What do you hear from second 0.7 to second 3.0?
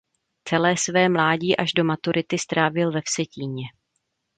své mládí až do maturity strávil